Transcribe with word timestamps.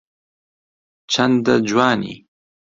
چەندە 1.11 1.55
جوانی 1.67 2.15